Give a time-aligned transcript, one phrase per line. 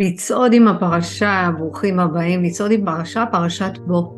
[0.00, 4.14] לצעוד עם הפרשה, ברוכים הבאים, לצעוד עם פרשה, פרשת בו.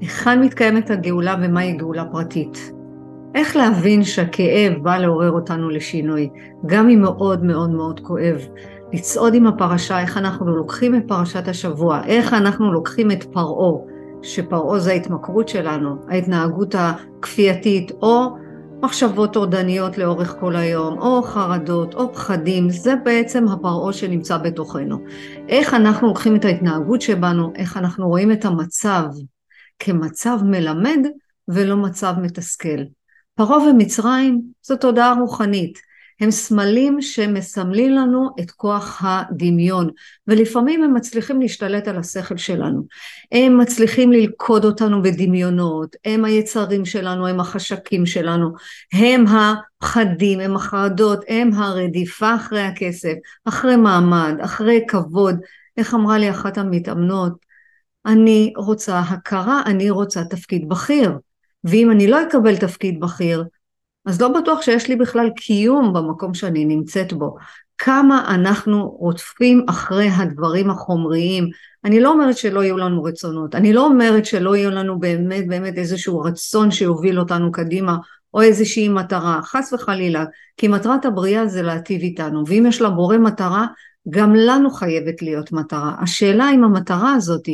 [0.00, 2.72] היכן מתקיימת הגאולה ומהי גאולה פרטית?
[3.34, 6.30] איך להבין שהכאב בא לעורר אותנו לשינוי,
[6.66, 8.40] גם אם מאוד מאוד מאוד כואב.
[8.92, 13.72] לצעוד עם הפרשה, איך אנחנו לוקחים את פרשת השבוע, איך אנחנו לוקחים את פרעה,
[14.22, 18.36] שפרעה זה ההתמכרות שלנו, ההתנהגות הכפייתית, או
[18.84, 24.98] מחשבות טורדניות לאורך כל היום, או חרדות, או פחדים, זה בעצם הפרעה שנמצא בתוכנו.
[25.48, 29.04] איך אנחנו לוקחים את ההתנהגות שבנו, איך אנחנו רואים את המצב
[29.78, 30.98] כמצב מלמד
[31.48, 32.78] ולא מצב מתסכל.
[33.34, 35.78] פרעה ומצרים זו תודעה רוחנית.
[36.20, 39.90] הם סמלים שמסמלים לנו את כוח הדמיון,
[40.26, 42.82] ולפעמים הם מצליחים להשתלט על השכל שלנו.
[43.32, 48.52] הם מצליחים ללכוד אותנו בדמיונות, הם היצרים שלנו, הם החשקים שלנו,
[48.92, 55.36] הם הפחדים, הם החרדות, הם הרדיפה אחרי הכסף, אחרי מעמד, אחרי כבוד.
[55.76, 57.32] איך אמרה לי אחת המתאמנות?
[58.06, 61.12] אני רוצה הכרה, אני רוצה תפקיד בכיר.
[61.64, 63.44] ואם אני לא אקבל תפקיד בכיר,
[64.06, 67.36] אז לא בטוח שיש לי בכלל קיום במקום שאני נמצאת בו.
[67.78, 71.48] כמה אנחנו רודפים אחרי הדברים החומריים.
[71.84, 75.78] אני לא אומרת שלא יהיו לנו רצונות, אני לא אומרת שלא יהיו לנו באמת באמת
[75.78, 77.96] איזשהו רצון שיוביל אותנו קדימה,
[78.34, 80.24] או איזושהי מטרה, חס וחלילה,
[80.56, 83.66] כי מטרת הבריאה זה להטיב איתנו, ואם יש לה בורא מטרה,
[84.08, 85.94] גם לנו חייבת להיות מטרה.
[86.00, 87.48] השאלה אם המטרה הזאת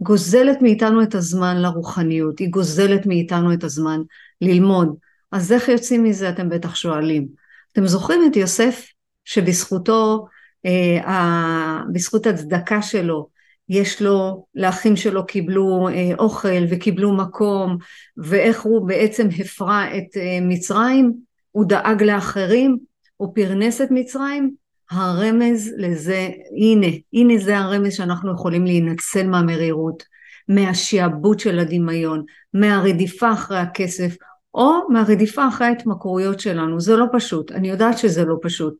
[0.00, 4.00] גוזלת מאיתנו את הזמן לרוחניות, היא גוזלת מאיתנו את הזמן
[4.40, 4.94] ללמוד,
[5.34, 7.28] אז איך יוצאים מזה אתם בטח שואלים.
[7.72, 8.86] אתם זוכרים את יוסף
[9.24, 10.26] שבזכותו,
[10.66, 13.28] אה, בזכות הצדקה שלו,
[13.68, 17.76] יש לו, לאחים שלו קיבלו אה, אוכל וקיבלו מקום,
[18.16, 21.12] ואיך הוא בעצם הפרה את אה, מצרים,
[21.50, 22.78] הוא דאג לאחרים,
[23.16, 24.54] הוא פרנס את מצרים,
[24.90, 30.02] הרמז לזה, הנה, הנה זה הרמז שאנחנו יכולים להינצל מהמרירות,
[30.48, 34.16] מהשעבוד של הדמיון, מהרדיפה אחרי הכסף,
[34.54, 36.80] או מהרדיפה אחרי ההתמכרויות שלנו.
[36.80, 38.74] זה לא פשוט, אני יודעת שזה לא פשוט,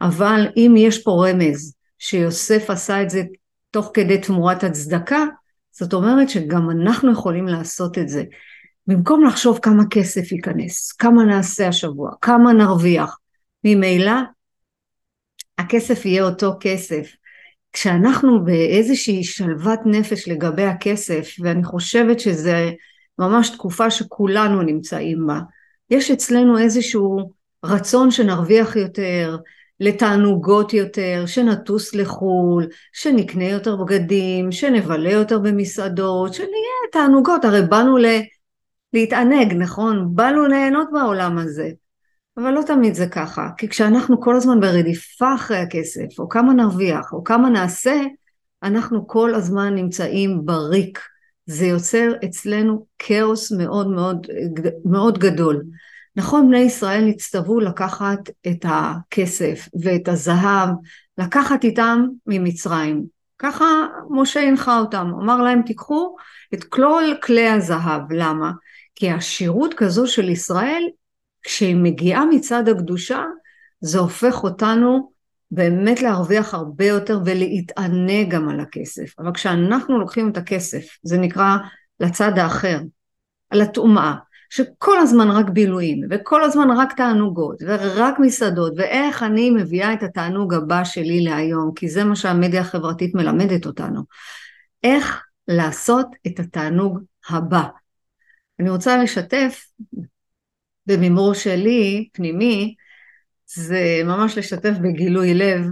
[0.00, 3.22] אבל אם יש פה רמז שיוסף עשה את זה
[3.70, 5.24] תוך כדי תמורת הצדקה,
[5.72, 8.24] זאת אומרת שגם אנחנו יכולים לעשות את זה.
[8.86, 13.18] במקום לחשוב כמה כסף ייכנס, כמה נעשה השבוע, כמה נרוויח,
[13.64, 14.12] ממילא
[15.58, 17.12] הכסף יהיה אותו כסף.
[17.72, 22.70] כשאנחנו באיזושהי שלוות נפש לגבי הכסף, ואני חושבת שזה
[23.20, 25.40] ממש תקופה שכולנו נמצאים בה.
[25.90, 27.30] יש אצלנו איזשהו
[27.64, 29.36] רצון שנרוויח יותר,
[29.80, 38.06] לתענוגות יותר, שנטוס לחו"ל, שנקנה יותר בגדים, שנבלה יותר במסעדות, שנהיה תענוגות, הרי באנו ל...
[38.92, 40.08] להתענג, נכון?
[40.14, 41.70] באנו ליהנות בעולם הזה.
[42.36, 47.12] אבל לא תמיד זה ככה, כי כשאנחנו כל הזמן ברדיפה אחרי הכסף, או כמה נרוויח,
[47.12, 48.00] או כמה נעשה,
[48.62, 50.98] אנחנו כל הזמן נמצאים בריק,
[51.50, 54.26] זה יוצר אצלנו כאוס מאוד מאוד,
[54.84, 55.62] מאוד גדול.
[56.16, 60.68] נכון, בני ישראל נצטוו לקחת את הכסף ואת הזהב,
[61.18, 63.04] לקחת איתם ממצרים.
[63.38, 63.66] ככה
[64.10, 66.16] משה הנחה אותם, אמר להם תיקחו
[66.54, 68.52] את כל כלי הזהב, למה?
[68.94, 70.82] כי השירות כזו של ישראל,
[71.42, 73.24] כשהיא מגיעה מצד הקדושה,
[73.80, 75.12] זה הופך אותנו
[75.50, 79.18] באמת להרוויח הרבה יותר ולהתענג גם על הכסף.
[79.18, 81.56] אבל כשאנחנו לוקחים את הכסף, זה נקרא
[82.00, 82.80] לצד האחר,
[83.50, 84.14] על הטומאה,
[84.50, 90.54] שכל הזמן רק בילויים, וכל הזמן רק תענוגות, ורק מסעדות, ואיך אני מביאה את התענוג
[90.54, 94.02] הבא שלי להיום, כי זה מה שהמדיה החברתית מלמדת אותנו.
[94.82, 97.62] איך לעשות את התענוג הבא.
[98.60, 99.66] אני רוצה לשתף
[100.86, 102.74] במימור שלי, פנימי,
[103.54, 105.66] זה ממש לשתף בגילוי לב.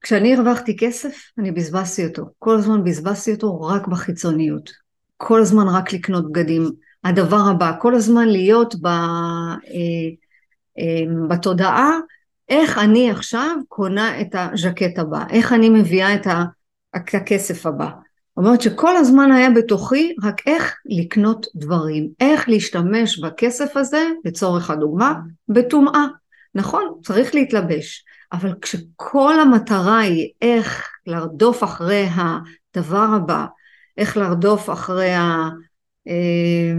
[0.00, 2.24] כשאני הרווחתי כסף, אני בזבזתי אותו.
[2.38, 4.70] כל הזמן בזבזתי אותו רק בחיצוניות.
[5.16, 6.70] כל הזמן רק לקנות בגדים.
[7.04, 9.60] הדבר הבא, כל הזמן להיות ב, אה,
[10.78, 11.90] אה, בתודעה,
[12.48, 16.26] איך אני עכשיו קונה את הז'קט הבא, איך אני מביאה את
[16.94, 17.90] הכסף הבא.
[18.36, 25.14] אומרת שכל הזמן היה בתוכי רק איך לקנות דברים, איך להשתמש בכסף הזה, לצורך הדוגמה,
[25.48, 26.06] בטומאה.
[26.54, 33.46] נכון, צריך להתלבש, אבל כשכל המטרה היא איך לרדוף אחרי הדבר הבא,
[33.96, 35.48] איך לרדוף אחרי ה...
[36.08, 36.72] אה,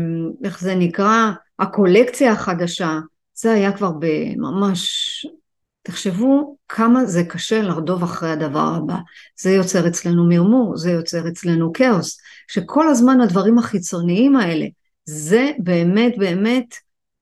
[0.44, 1.32] איך זה נקרא?
[1.60, 3.00] הקולקציה החדשה,
[3.34, 3.92] זה היה כבר
[4.38, 5.26] ממש...
[5.84, 8.96] תחשבו כמה זה קשה לרדוף אחרי הדבר הבא.
[9.40, 14.66] זה יוצר אצלנו מרמור, זה יוצר אצלנו כאוס, שכל הזמן הדברים החיצוניים האלה,
[15.06, 16.76] זה באמת באמת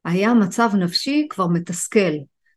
[0.05, 2.13] היה מצב נפשי כבר מתסכל.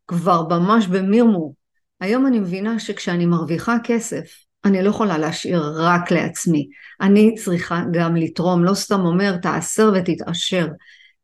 [0.07, 1.55] כבר ממש במרמור.
[2.01, 4.25] היום אני מבינה שכשאני מרוויחה כסף,
[4.65, 6.69] אני לא יכולה להשאיר רק לעצמי.
[7.01, 10.67] אני צריכה גם לתרום, לא סתם אומר תעשר ותתעשר.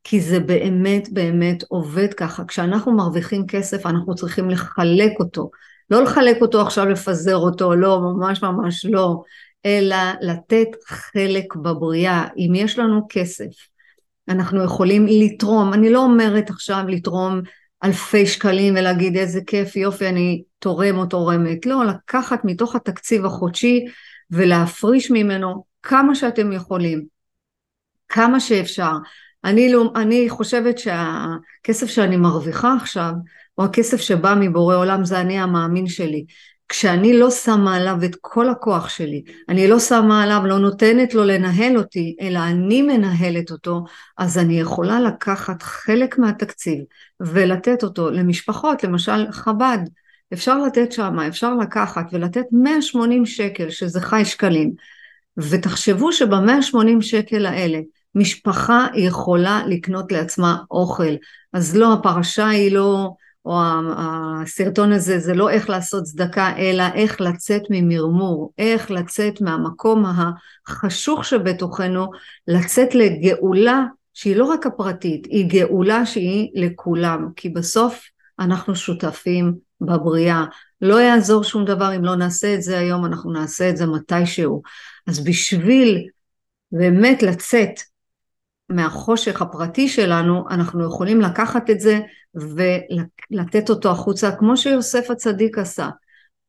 [0.03, 2.45] כי זה באמת באמת עובד ככה.
[2.45, 5.49] כשאנחנו מרוויחים כסף אנחנו צריכים לחלק אותו.
[5.89, 9.21] לא לחלק אותו עכשיו לפזר אותו, לא, ממש ממש לא,
[9.65, 12.27] אלא לתת חלק בבריאה.
[12.37, 13.51] אם יש לנו כסף,
[14.29, 17.41] אנחנו יכולים לתרום, אני לא אומרת עכשיו לתרום
[17.83, 21.65] אלפי שקלים ולהגיד איזה כיף, יופי, אני תורם או תורמת.
[21.65, 23.85] לא, לקחת מתוך התקציב החודשי
[24.31, 27.05] ולהפריש ממנו כמה שאתם יכולים,
[28.09, 28.91] כמה שאפשר.
[29.43, 33.11] אני, לא, אני חושבת שהכסף שאני מרוויחה עכשיו,
[33.57, 36.25] או הכסף שבא מבורא עולם, זה אני המאמין שלי.
[36.69, 41.23] כשאני לא שמה עליו את כל הכוח שלי, אני לא שמה עליו, לא נותנת לו
[41.23, 43.83] לנהל אותי, אלא אני מנהלת אותו,
[44.17, 46.79] אז אני יכולה לקחת חלק מהתקציב
[47.19, 49.77] ולתת אותו למשפחות, למשל חב"ד,
[50.33, 54.73] אפשר לתת שם, אפשר לקחת ולתת 180 שקל, שזה חי שקלים,
[55.37, 57.79] ותחשבו שב-180 שקל האלה,
[58.15, 61.13] משפחה יכולה לקנות לעצמה אוכל,
[61.53, 63.09] אז לא, הפרשה היא לא...
[63.49, 63.59] או
[63.97, 70.05] הסרטון הזה זה לא איך לעשות צדקה אלא איך לצאת ממרמור, איך לצאת מהמקום
[70.67, 72.07] החשוך שבתוכנו,
[72.47, 78.03] לצאת לגאולה שהיא לא רק הפרטית, היא גאולה שהיא לכולם, כי בסוף
[78.39, 80.45] אנחנו שותפים בבריאה.
[80.81, 84.61] לא יעזור שום דבר אם לא נעשה את זה היום, אנחנו נעשה את זה מתישהו.
[85.07, 86.07] אז בשביל
[86.71, 87.79] באמת לצאת
[88.69, 91.99] מהחושך הפרטי שלנו, אנחנו יכולים לקחת את זה
[92.35, 95.89] ולתת אותו החוצה, כמו שיוסף הצדיק עשה.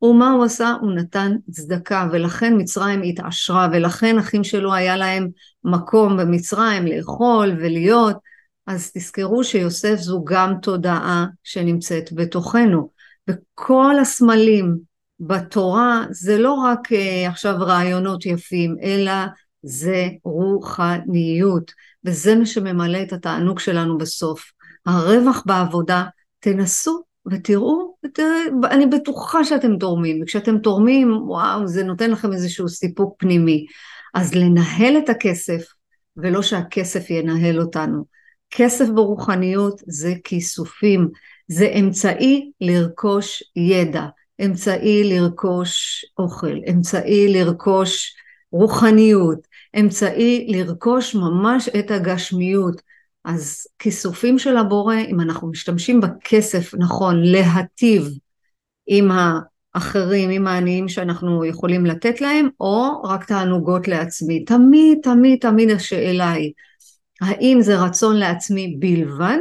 [0.02, 0.75] ומה הוא עשה?
[0.81, 5.28] הוא נתן צדקה, ולכן מצרים התעשרה, ולכן אחים שלו היה להם
[5.64, 8.17] מקום במצרים לאכול ולהיות.
[8.67, 12.90] אז תזכרו שיוסף זו גם תודעה שנמצאת בתוכנו.
[13.31, 14.76] וכל הסמלים
[15.20, 19.12] בתורה זה לא רק uh, עכשיו רעיונות יפים, אלא
[19.62, 21.72] זה רוחניות,
[22.05, 24.52] וזה מה שממלא את התענוג שלנו בסוף.
[24.87, 26.05] הרווח בעבודה,
[26.38, 27.94] תנסו ותראו,
[28.70, 33.67] אני בטוחה שאתם תורמים, וכשאתם תורמים, וואו, זה נותן לכם איזשהו סיפוק פנימי.
[34.14, 35.64] אז לנהל את הכסף,
[36.17, 38.05] ולא שהכסף ינהל אותנו.
[38.50, 41.08] כסף ברוחניות זה כיסופים,
[41.49, 44.05] זה אמצעי לרכוש ידע,
[44.44, 48.17] אמצעי לרכוש אוכל, אמצעי לרכוש
[48.53, 49.38] רוחניות,
[49.78, 52.82] אמצעי לרכוש ממש את הגשמיות.
[53.25, 58.08] אז כיסופים של הבורא, אם אנחנו משתמשים בכסף נכון להטיב
[58.87, 59.11] עם
[59.75, 64.44] האחרים, עם העניים שאנחנו יכולים לתת להם, או רק תענוגות לעצמי.
[64.44, 66.52] תמיד, תמיד, תמיד השאלה היא,
[67.20, 69.38] האם זה רצון לעצמי בלבד,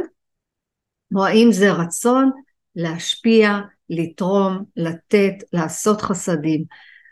[1.14, 2.30] או האם זה רצון
[2.76, 3.58] להשפיע,
[3.90, 6.64] לתרום, לתת, לעשות חסדים.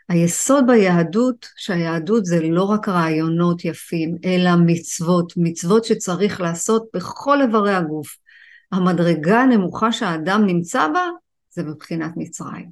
[0.09, 7.75] היסוד ביהדות, שהיהדות זה לא רק רעיונות יפים, אלא מצוות, מצוות שצריך לעשות בכל איברי
[7.75, 8.17] הגוף.
[8.71, 11.07] המדרגה הנמוכה שהאדם נמצא בה,
[11.49, 12.69] זה מבחינת מצרים.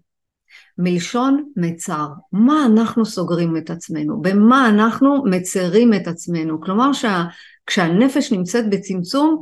[0.77, 4.21] מלשון מצר, מה אנחנו סוגרים את עצמנו?
[4.21, 6.61] במה אנחנו מצרים את עצמנו?
[6.61, 9.41] כלומר שכשהנפש נמצאת בצמצום,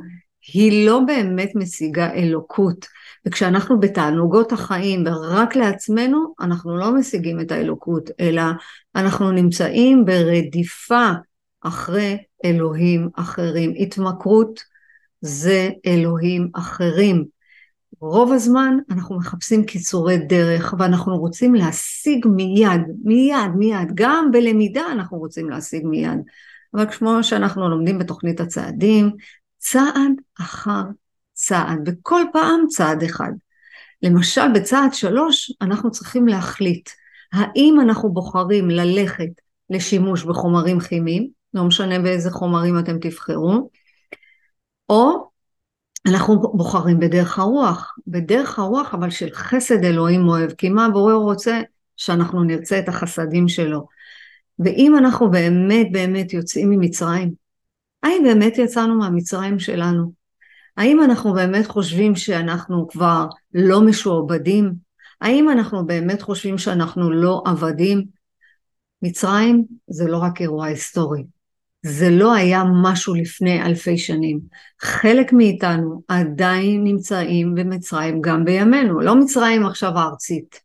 [0.53, 2.86] היא לא באמת משיגה אלוקות.
[3.27, 8.44] וכשאנחנו בתענוגות החיים ורק לעצמנו, אנחנו לא משיגים את האלוקות, אלא
[8.95, 11.11] אנחנו נמצאים ברדיפה
[11.61, 13.73] אחרי אלוהים אחרים.
[13.80, 14.59] התמכרות
[15.21, 17.26] זה אלוהים אחרים.
[18.00, 23.92] רוב הזמן אנחנו מחפשים קיצורי דרך ואנחנו רוצים להשיג מיד, מיד, מיד.
[23.94, 26.19] גם בלמידה אנחנו רוצים להשיג מיד.
[26.73, 29.11] אבל כמו שאנחנו לומדים בתוכנית הצעדים,
[29.57, 30.83] צעד אחר
[31.35, 33.31] צעד, וכל פעם צעד אחד.
[34.01, 36.89] למשל בצעד שלוש אנחנו צריכים להחליט
[37.33, 39.30] האם אנחנו בוחרים ללכת
[39.69, 43.69] לשימוש בחומרים כימיים, לא משנה באיזה חומרים אתם תבחרו,
[44.89, 45.30] או
[46.07, 51.61] אנחנו בוחרים בדרך הרוח, בדרך הרוח אבל של חסד אלוהים אוהב, כי מה הבורא רוצה?
[51.97, 53.87] שאנחנו נרצה את החסדים שלו.
[54.59, 57.33] ואם אנחנו באמת באמת יוצאים ממצרים,
[58.04, 60.25] האם באמת יצאנו מהמצרים שלנו?
[60.78, 64.74] האם אנחנו באמת חושבים שאנחנו כבר לא משועבדים?
[65.22, 68.06] האם אנחנו באמת חושבים שאנחנו לא עבדים?
[69.02, 71.24] מצרים זה לא רק אירוע היסטורי,
[71.82, 74.40] זה לא היה משהו לפני אלפי שנים.
[74.82, 80.60] חלק מאיתנו עדיין נמצאים במצרים גם בימינו, לא מצרים עכשיו הארצית,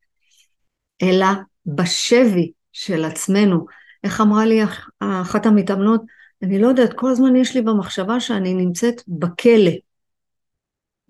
[1.02, 1.26] אלא
[1.66, 3.66] בשבי של עצמנו.
[4.04, 4.60] איך אמרה לי
[5.00, 6.02] אחת המתאמנות?
[6.42, 9.72] אני לא יודעת, כל הזמן יש לי במחשבה שאני נמצאת בכלא.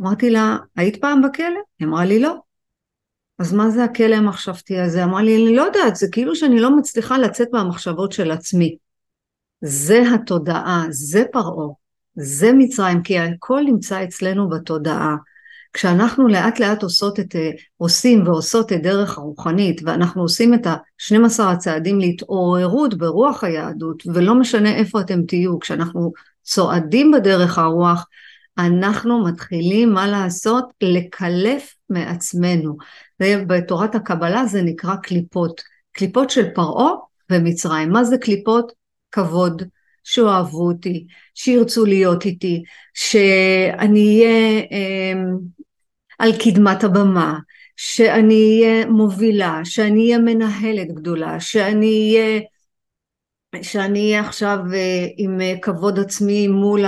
[0.00, 1.60] אמרתי לה, היית פעם בכלא?
[1.78, 2.34] היא אמרה לי לא.
[3.38, 5.04] אז מה זה הכלא המחשבתי הזה?
[5.04, 8.76] אמרה לי, אני לא יודעת, זה כאילו שאני לא מצליחה לצאת מהמחשבות של עצמי.
[9.60, 11.68] זה התודעה, זה פרעה,
[12.14, 15.16] זה מצרים, כי הכל נמצא אצלנו בתודעה.
[15.72, 21.42] כשאנחנו לאט לאט עושות את, אה, עושים ועושות את דרך הרוחנית, ואנחנו עושים את ה-12
[21.42, 28.06] הצעדים להתעוררות ברוח היהדות, ולא משנה איפה אתם תהיו, כשאנחנו צועדים בדרך הרוח,
[28.66, 30.64] אנחנו מתחילים, מה לעשות?
[30.80, 32.76] לקלף מעצמנו.
[33.20, 35.60] בתורת הקבלה זה נקרא קליפות.
[35.92, 36.92] קליפות של פרעה
[37.30, 37.90] ומצרים.
[37.90, 38.72] מה זה קליפות?
[39.12, 39.62] כבוד,
[40.04, 42.62] שאוהבו אותי, שירצו להיות איתי,
[42.94, 45.22] שאני אהיה אה,
[46.18, 47.38] על קדמת הבמה,
[47.76, 52.40] שאני אהיה מובילה, שאני אהיה מנהלת גדולה, שאני אהיה,
[53.62, 56.84] שאני אהיה עכשיו אה, עם אה, כבוד עצמי מול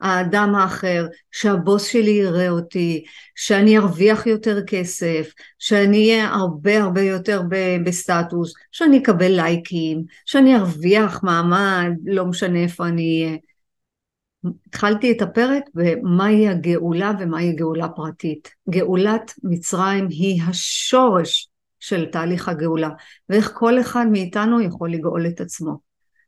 [0.00, 3.04] האדם האחר, שהבוס שלי יראה אותי,
[3.34, 7.42] שאני ארוויח יותר כסף, שאני אהיה הרבה הרבה יותר
[7.84, 13.36] בסטטוס, שאני אקבל לייקים, שאני ארוויח מעמד, לא משנה איפה אני אהיה.
[14.66, 18.50] התחלתי את הפרק במהי הגאולה ומהי גאולה פרטית.
[18.70, 21.48] גאולת מצרים היא השורש
[21.80, 22.90] של תהליך הגאולה,
[23.28, 25.85] ואיך כל אחד מאיתנו יכול לגאול את עצמו.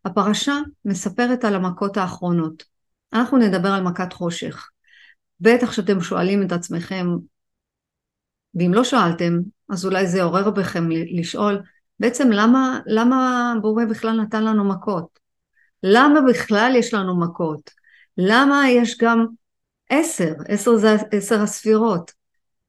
[0.09, 2.65] הפרשה מספרת על המכות האחרונות.
[3.13, 4.69] אנחנו נדבר על מכת חושך.
[5.41, 7.07] בטח שאתם שואלים את עצמכם,
[8.55, 9.39] ואם לא שאלתם,
[9.69, 11.63] אז אולי זה יעורר בכם לשאול,
[12.01, 15.19] בעצם למה, למה בורא בכלל נתן לנו מכות?
[15.83, 17.71] למה בכלל יש לנו מכות?
[18.19, 19.27] למה יש גם
[19.91, 22.13] עשר, עשר זה עשר הספירות?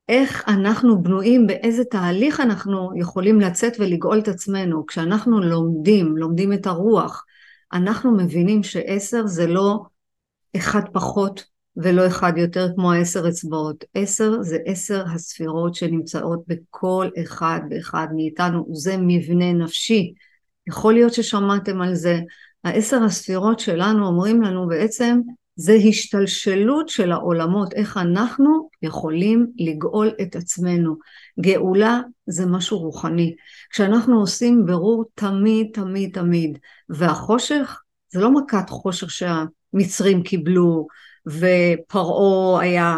[0.10, 4.86] איך אנחנו בנויים, באיזה תהליך אנחנו יכולים לצאת ולגאול את עצמנו.
[4.86, 7.26] כשאנחנו לומדים, לומדים את הרוח,
[7.74, 9.80] אנחנו מבינים שעשר זה לא
[10.56, 11.44] אחד פחות
[11.78, 13.84] ולא אחד יותר כמו העשר אצבעות.
[13.94, 20.14] עשר זה עשר הספירות שנמצאות בכל אחד ואחד מאיתנו, זה מבנה נפשי.
[20.68, 22.20] יכול להיות ששמעתם על זה.
[22.64, 25.20] העשר הספירות שלנו אומרים לנו בעצם
[25.60, 30.96] זה השתלשלות של העולמות, איך אנחנו יכולים לגאול את עצמנו.
[31.40, 33.36] גאולה זה משהו רוחני.
[33.70, 36.58] כשאנחנו עושים ברור תמיד תמיד תמיד,
[36.90, 40.88] והחושך זה לא מכת חושך שהמצרים קיבלו
[41.28, 42.98] ופרעה היה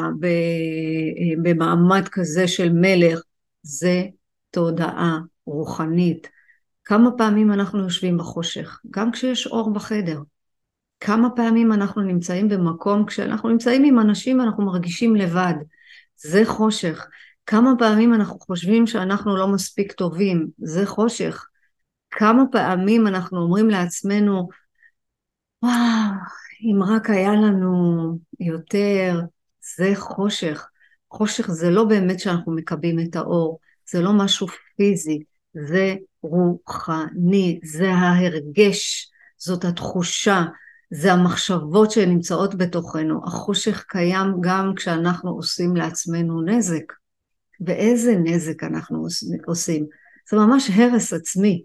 [1.41, 3.21] במעמד כזה של מלך,
[3.61, 4.03] זה
[4.51, 6.29] תודעה רוחנית.
[6.85, 10.19] כמה פעמים אנחנו יושבים בחושך, גם כשיש אור בחדר.
[11.01, 15.53] כמה פעמים אנחנו נמצאים במקום, כשאנחנו נמצאים עם אנשים ואנחנו מרגישים לבד,
[16.15, 17.07] זה חושך.
[17.45, 21.45] כמה פעמים אנחנו חושבים שאנחנו לא מספיק טובים, זה חושך.
[22.11, 24.49] כמה פעמים אנחנו אומרים לעצמנו,
[25.63, 25.73] וואו,
[26.61, 29.21] אם רק היה לנו יותר,
[29.77, 30.67] זה חושך.
[31.11, 37.91] חושך זה לא באמת שאנחנו מקבלים את האור, זה לא משהו פיזי, זה רוחני, זה
[37.91, 40.43] ההרגש, זאת התחושה,
[40.91, 43.21] זה המחשבות שנמצאות בתוכנו.
[43.25, 46.93] החושך קיים גם כשאנחנו עושים לעצמנו נזק.
[47.65, 49.05] ואיזה נזק אנחנו
[49.45, 49.85] עושים?
[50.29, 51.63] זה ממש הרס עצמי.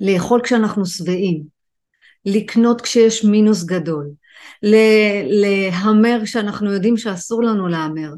[0.00, 1.42] לאכול כשאנחנו שבעים,
[2.26, 4.10] לקנות כשיש מינוס גדול,
[4.62, 8.12] להמר כשאנחנו יודעים שאסור לנו להמר,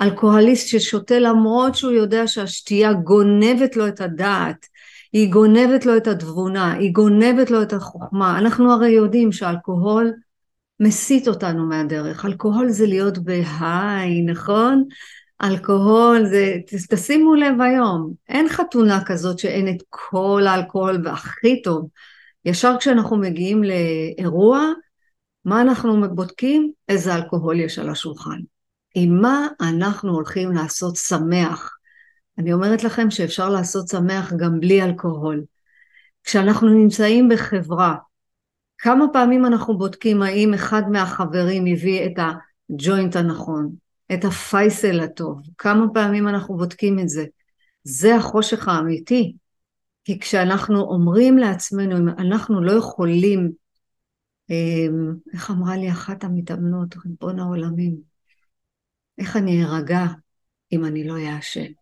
[0.00, 4.66] אלכוהוליסט ששותה למרות שהוא יודע שהשתייה גונבת לו את הדעת,
[5.12, 8.38] היא גונבת לו את התבונה, היא גונבת לו את החוכמה.
[8.38, 10.12] אנחנו הרי יודעים שאלכוהול
[10.80, 12.24] מסיט אותנו מהדרך.
[12.24, 14.84] אלכוהול זה להיות בהיי, נכון?
[15.42, 16.54] אלכוהול זה,
[16.90, 21.88] תשימו לב היום, אין חתונה כזאת שאין את כל האלכוהול והכי טוב.
[22.44, 24.60] ישר כשאנחנו מגיעים לאירוע,
[25.44, 26.72] מה אנחנו בודקים?
[26.88, 28.38] איזה אלכוהול יש על השולחן.
[28.94, 31.75] עם מה אנחנו הולכים לעשות שמח?
[32.38, 35.44] אני אומרת לכם שאפשר לעשות שמח גם בלי אלכוהול.
[36.24, 37.96] כשאנחנו נמצאים בחברה,
[38.78, 43.74] כמה פעמים אנחנו בודקים האם אחד מהחברים הביא את הג'וינט הנכון,
[44.14, 47.24] את הפייסל הטוב, כמה פעמים אנחנו בודקים את זה.
[47.84, 49.36] זה החושך האמיתי.
[50.04, 53.52] כי כשאנחנו אומרים לעצמנו, אם אנחנו לא יכולים,
[54.50, 57.96] אמ, איך אמרה לי אחת המתאמנות, ריבון העולמים,
[59.18, 60.04] איך אני ארגע
[60.72, 61.72] אם אני לא אעשן?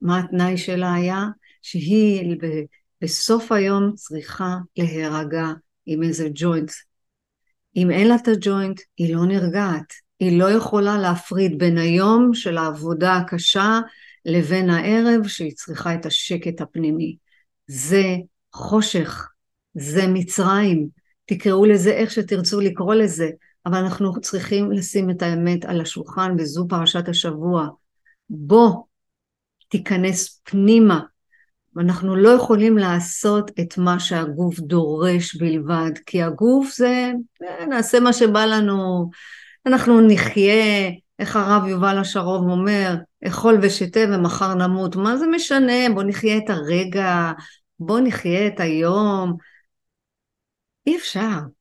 [0.00, 1.24] מה התנאי שלה היה?
[1.62, 2.36] שהיא
[3.02, 5.46] בסוף היום צריכה להירגע
[5.86, 6.70] עם איזה ג'וינט.
[7.76, 9.92] אם אין לה את הג'וינט, היא לא נרגעת.
[10.20, 13.80] היא לא יכולה להפריד בין היום של העבודה הקשה
[14.24, 17.16] לבין הערב שהיא צריכה את השקט הפנימי.
[17.66, 18.04] זה
[18.52, 19.28] חושך,
[19.74, 20.88] זה מצרים,
[21.26, 23.30] תקראו לזה איך שתרצו לקרוא לזה,
[23.66, 27.68] אבל אנחנו צריכים לשים את האמת על השולחן וזו פרשת השבוע.
[28.30, 28.82] בוא
[29.68, 31.00] תיכנס פנימה.
[31.76, 38.12] ואנחנו לא יכולים לעשות את מה שהגוף דורש בלבד, כי הגוף זה, אה, נעשה מה
[38.12, 39.10] שבא לנו,
[39.66, 42.94] אנחנו נחיה, איך הרב יובל השרוב אומר,
[43.26, 47.32] אכול ושתה ומחר נמות, מה זה משנה, בוא נחיה את הרגע,
[47.78, 49.36] בוא נחיה את היום.
[50.86, 51.55] אי אפשר.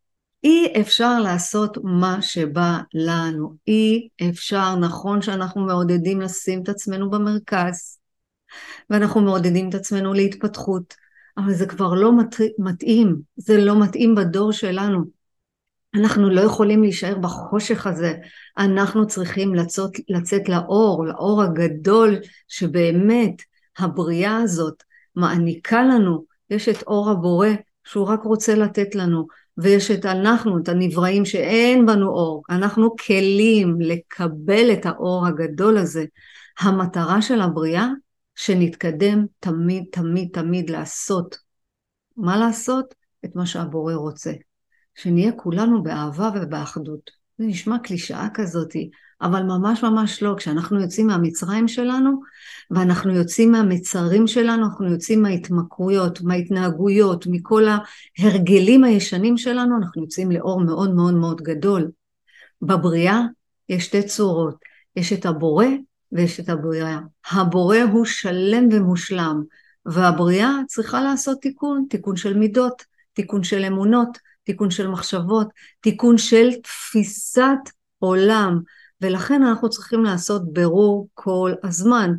[0.46, 3.56] אי אפשר לעשות מה שבא לנו.
[3.68, 7.98] אי אפשר, נכון שאנחנו מעודדים לשים את עצמנו במרכז,
[8.90, 10.96] ואנחנו מעודדים את עצמנו להתפתחות,
[11.38, 12.12] אבל זה כבר לא
[12.60, 15.04] מתאים, זה לא מתאים בדור שלנו.
[15.96, 18.14] אנחנו לא יכולים להישאר בחושך הזה,
[18.58, 22.16] אנחנו צריכים לצאת, לצאת לאור, לאור הגדול
[22.48, 23.42] שבאמת
[23.78, 24.84] הבריאה הזאת
[25.16, 27.50] מעניקה לנו, יש את אור הבורא
[27.84, 33.82] שהוא רק רוצה לתת לנו, ויש את אנחנו, את הנבראים שאין בנו אור, אנחנו כלים
[33.82, 36.06] לקבל את האור הגדול הזה.
[36.60, 37.88] המטרה של הבריאה
[38.36, 41.38] שנתקדם תמיד תמיד תמיד לעשות.
[42.18, 42.96] מה לעשות?
[43.26, 44.32] את מה שהבורא רוצה.
[44.96, 47.12] שנהיה כולנו באהבה ובאחדות.
[47.38, 48.90] זה נשמע קלישאה כזאתי,
[49.22, 50.36] אבל ממש ממש לא.
[50.38, 52.22] כשאנחנו יוצאים מהמצרים שלנו,
[52.72, 57.64] ואנחנו יוצאים מהמצרים שלנו, אנחנו יוצאים מההתמכרויות, מההתנהגויות, מכל
[58.20, 61.92] ההרגלים הישנים שלנו, אנחנו יוצאים לאור מאוד מאוד מאוד גדול.
[62.62, 63.22] בבריאה
[63.70, 64.56] יש שתי צורות,
[64.96, 65.66] יש את הבורא
[66.12, 67.00] ויש את הבריאה.
[67.32, 69.44] הבורא הוא שלם ומושלם,
[69.86, 75.48] והבריאה צריכה לעשות תיקון, תיקון של מידות, תיקון של אמונות, תיקון של מחשבות,
[75.82, 77.70] תיקון של תפיסת
[78.00, 78.60] עולם,
[79.02, 82.12] ולכן אנחנו צריכים לעשות ברור כל הזמן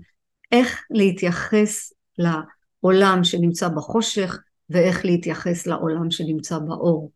[0.52, 4.38] איך להתייחס לעולם שנמצא בחושך
[4.70, 7.12] ואיך להתייחס לעולם שנמצא באור.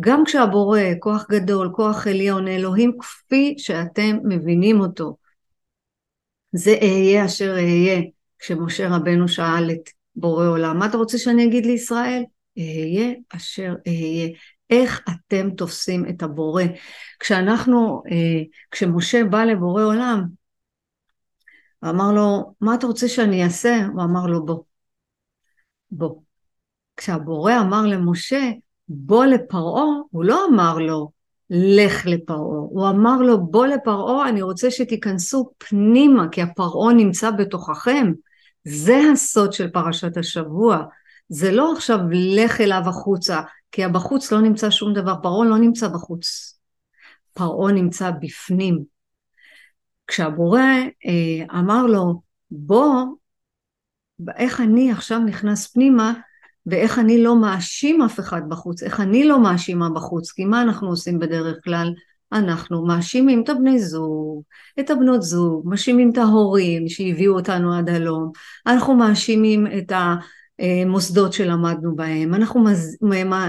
[0.00, 5.16] גם כשהבורא, כוח גדול, כוח עליון, אלוהים כפי שאתם מבינים אותו,
[6.52, 8.02] זה אהיה אשר אהיה,
[8.38, 12.22] כשמשה רבנו שאל את בורא עולם, מה אתה רוצה שאני אגיד לישראל?
[12.58, 14.28] אהיה אשר אהיה.
[14.70, 16.62] איך אתם תופסים את הבורא?
[17.20, 20.24] כשאנחנו, אה, כשמשה בא לבורא עולם,
[21.82, 23.86] ואמר לו, מה אתה רוצה שאני אעשה?
[23.92, 24.62] הוא אמר לו, בוא.
[25.90, 26.20] בוא.
[26.96, 28.50] כשהבורא אמר למשה,
[28.88, 31.10] בוא לפרעה, הוא לא אמר לו,
[31.50, 32.58] לך לפרעה.
[32.70, 38.12] הוא אמר לו, בוא לפרעה, אני רוצה שתיכנסו פנימה, כי הפרעה נמצא בתוככם.
[38.64, 40.84] זה הסוד של פרשת השבוע.
[41.28, 43.40] זה לא עכשיו לך אליו החוצה,
[43.74, 46.58] כי בחוץ לא נמצא שום דבר, פרעה לא נמצא בחוץ.
[47.32, 48.84] פרעה נמצא בפנים.
[50.06, 50.60] כשהבורא
[51.06, 53.04] אה, אמר לו, בוא,
[54.36, 56.12] איך אני עכשיו נכנס פנימה,
[56.66, 60.88] ואיך אני לא מאשים אף אחד בחוץ, איך אני לא מאשימה בחוץ, כי מה אנחנו
[60.88, 61.94] עושים בדרך כלל?
[62.32, 64.42] אנחנו מאשימים את הבני זוג,
[64.80, 68.32] את הבנות זוג, מאשימים את ההורים שהביאו אותנו עד הלום,
[68.66, 69.92] אנחנו מאשימים את
[70.58, 72.64] המוסדות שלמדנו בהם, אנחנו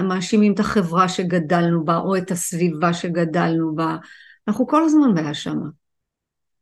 [0.04, 3.98] מאשימים את החברה שגדלנו בה או את הסביבה שגדלנו בה,
[4.48, 5.66] אנחנו כל הזמן בהאשמה,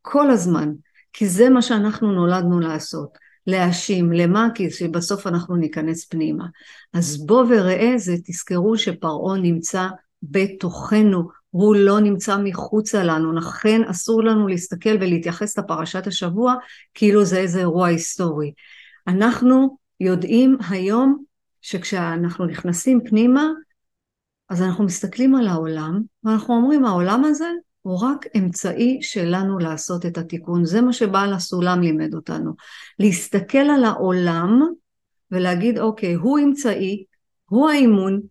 [0.02, 0.72] כל הזמן,
[1.14, 3.24] כי זה מה שאנחנו נולדנו לעשות.
[3.48, 4.48] להאשים, למה?
[4.56, 6.46] כי שבסוף אנחנו ניכנס פנימה.
[6.94, 9.88] אז בוא וראה זה, תזכרו שפרעה נמצא
[10.24, 16.56] בתוכנו, הוא לא נמצא מחוצה לנו, לכן אסור לנו להסתכל ולהתייחס לפרשת השבוע
[16.94, 18.54] כאילו זה איזה אירוע היסטורי.
[19.08, 21.24] אנחנו יודעים היום
[21.62, 23.50] שכשאנחנו נכנסים פנימה,
[24.50, 27.50] אז אנחנו מסתכלים על העולם, ואנחנו אומרים העולם הזה
[27.82, 30.66] הוא רק אמצעי שלנו לעשות את התיקון.
[30.66, 32.54] זה מה שבעל הסולם לימד אותנו.
[33.00, 34.62] להסתכל על העולם
[35.32, 37.04] ולהגיד, אוקיי, הוא אמצעי,
[37.50, 38.22] הוא האימון,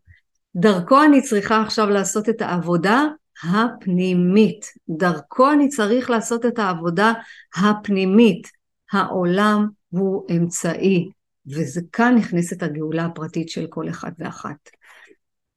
[0.56, 3.04] דרכו אני צריכה עכשיו לעשות את העבודה
[3.44, 4.66] הפנימית.
[4.88, 7.12] דרכו אני צריך לעשות את העבודה
[7.56, 8.48] הפנימית.
[8.92, 11.10] העולם הוא אמצעי,
[11.46, 14.70] וכאן נכנסת הגאולה הפרטית של כל אחד ואחת.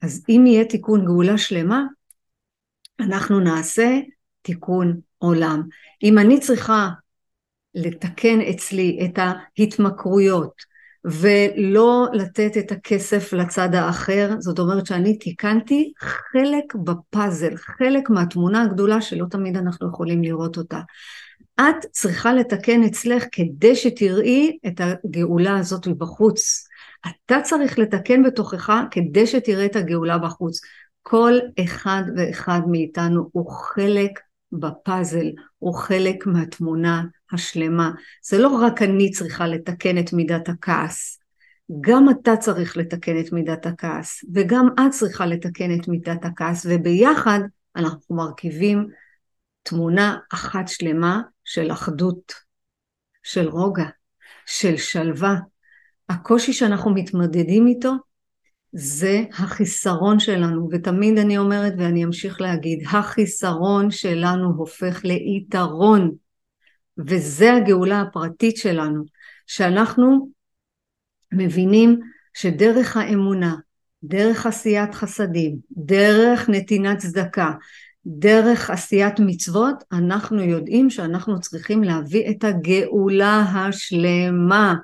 [0.02, 1.84] אז אם יהיה תיקון גאולה שלמה,
[3.00, 4.00] אנחנו נעשה
[4.42, 5.62] תיקון עולם.
[6.04, 6.90] אם אני צריכה
[7.76, 16.76] לתקן אצלי את ההתמכרויות ולא לתת את הכסף לצד האחר, זאת אומרת שאני תיקנתי חלק
[16.84, 20.80] בפאזל, חלק מהתמונה הגדולה שלא תמיד אנחנו יכולים לראות אותה.
[21.60, 26.68] את צריכה לתקן אצלך כדי שתראי את הגאולה הזאת מבחוץ.
[27.08, 30.60] אתה צריך לתקן בתוכך כדי שתראה את הגאולה בחוץ.
[31.02, 34.20] כל אחד ואחד מאיתנו הוא חלק
[34.52, 37.92] בפאזל, הוא חלק מהתמונה השלמה.
[38.24, 41.20] זה לא רק אני צריכה לתקן את מידת הכעס,
[41.82, 47.40] גם אתה צריך לתקן את מידת הכעס, וגם את צריכה לתקן את מידת הכעס, וביחד
[47.76, 48.88] אנחנו מרכיבים
[49.64, 52.34] תמונה אחת שלמה של אחדות,
[53.24, 53.86] של רוגע,
[54.46, 55.36] של שלווה.
[56.10, 57.92] הקושי שאנחנו מתמודדים איתו
[58.72, 66.12] זה החיסרון שלנו, ותמיד אני אומרת ואני אמשיך להגיד, החיסרון שלנו הופך ליתרון,
[67.08, 69.04] וזה הגאולה הפרטית שלנו,
[69.48, 70.30] שאנחנו
[71.32, 72.00] מבינים
[72.34, 73.56] שדרך האמונה,
[74.04, 77.52] דרך עשיית חסדים, דרך נתינת צדקה,
[78.08, 84.76] דרך עשיית מצוות, אנחנו יודעים שאנחנו צריכים להביא את הגאולה השלמה.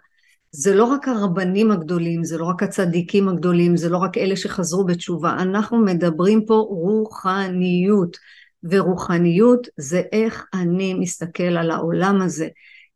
[0.52, 4.86] זה לא רק הרבנים הגדולים, זה לא רק הצדיקים הגדולים, זה לא רק אלה שחזרו
[4.86, 8.18] בתשובה, אנחנו מדברים פה רוחניות,
[8.64, 12.48] ורוחניות זה איך אני מסתכל על העולם הזה,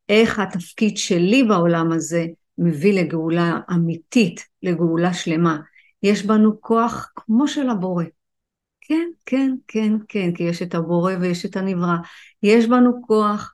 [0.09, 2.25] איך התפקיד שלי בעולם הזה
[2.57, 5.57] מביא לגאולה אמיתית, לגאולה שלמה.
[6.03, 8.03] יש בנו כוח כמו של הבורא.
[8.87, 11.95] כן, כן, כן, כן, כי יש את הבורא ויש את הנברא.
[12.43, 13.53] יש בנו כוח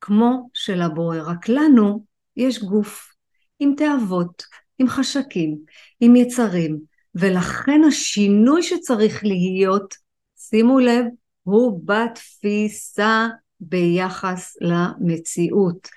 [0.00, 2.04] כמו של הבורא, רק לנו
[2.36, 3.12] יש גוף
[3.58, 4.42] עם תאוות,
[4.78, 5.58] עם חשקים,
[6.00, 6.80] עם יצרים,
[7.14, 9.94] ולכן השינוי שצריך להיות,
[10.36, 11.04] שימו לב,
[11.42, 13.28] הוא בתפיסה
[13.60, 15.88] ביחס למציאות.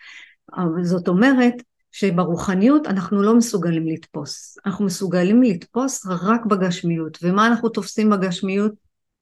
[0.82, 1.54] זאת אומרת,
[1.98, 4.58] שברוחניות אנחנו לא מסוגלים לתפוס.
[4.66, 7.18] אנחנו מסוגלים לתפוס רק בגשמיות.
[7.22, 8.72] ומה אנחנו תופסים בגשמיות?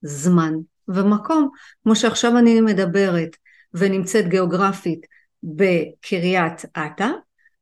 [0.02, 0.54] זמן
[0.88, 1.48] ומקום.
[1.82, 3.36] כמו שעכשיו אני מדברת
[3.74, 5.06] ונמצאת גיאוגרפית
[5.42, 7.08] בקריית אתא,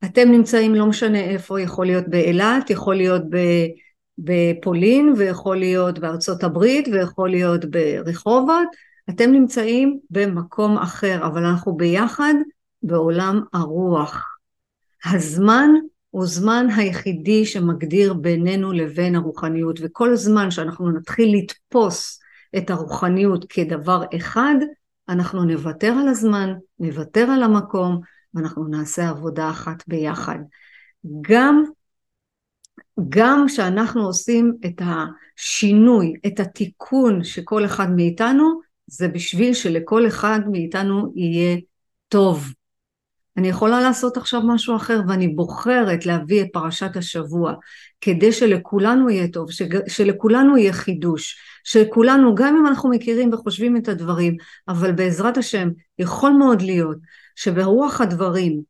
[0.05, 3.23] אתם נמצאים לא משנה איפה, יכול להיות באילת, יכול להיות
[4.19, 8.69] בפולין ויכול להיות בארצות הברית ויכול להיות ברחובות,
[9.11, 12.35] אתם נמצאים במקום אחר, אבל אנחנו ביחד
[12.83, 14.32] בעולם הרוח.
[15.05, 15.71] הזמן
[16.11, 22.21] הוא זמן היחידי שמגדיר בינינו לבין הרוחניות וכל זמן שאנחנו נתחיל לתפוס
[22.57, 24.55] את הרוחניות כדבר אחד
[25.09, 28.01] אנחנו נוותר על הזמן, נוותר על המקום
[28.35, 30.39] ואנחנו נעשה עבודה אחת ביחד.
[31.21, 31.65] גם
[33.09, 41.13] גם כשאנחנו עושים את השינוי, את התיקון שכל אחד מאיתנו, זה בשביל שלכל אחד מאיתנו
[41.17, 41.59] יהיה
[42.09, 42.53] טוב.
[43.37, 47.55] אני יכולה לעשות עכשיו משהו אחר ואני בוחרת להביא את פרשת השבוע
[48.01, 49.49] כדי שלכולנו יהיה טוב,
[49.89, 54.37] שלכולנו יהיה חידוש, שכולנו, גם אם אנחנו מכירים וחושבים את הדברים,
[54.69, 55.69] אבל בעזרת השם
[55.99, 56.99] יכול מאוד להיות
[57.37, 58.61] שברוח הדברים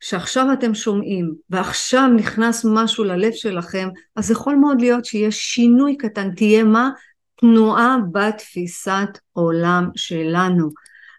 [0.00, 6.34] שעכשיו אתם שומעים ועכשיו נכנס משהו ללב שלכם, אז יכול מאוד להיות שיש שינוי קטן,
[6.34, 6.90] תהיה מה?
[7.36, 10.70] תנועה בתפיסת עולם שלנו.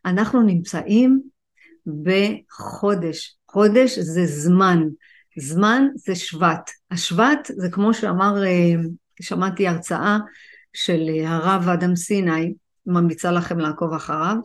[0.06, 1.22] אנחנו נמצאים
[1.88, 3.36] בחודש.
[3.52, 4.84] חודש זה זמן,
[5.40, 6.72] זמן זה שבט.
[6.92, 8.74] השבט זה כמו שאמר, אה,
[9.22, 10.18] שמעתי הרצאה
[10.74, 12.54] של אה, הרב אדם סיני,
[12.86, 14.36] ממליצה לכם לעקוב אחריו,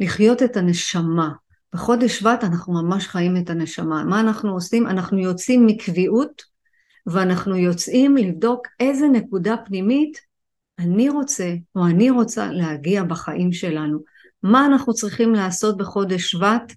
[0.00, 1.28] לחיות את הנשמה.
[1.74, 4.04] בחודש שבט אנחנו ממש חיים את הנשמה.
[4.04, 4.86] מה אנחנו עושים?
[4.86, 6.42] אנחנו יוצאים מקביעות
[7.06, 10.28] ואנחנו יוצאים לבדוק איזה נקודה פנימית
[10.78, 13.98] אני רוצה או אני רוצה להגיע בחיים שלנו.
[14.42, 16.72] מה אנחנו צריכים לעשות בחודש שבט?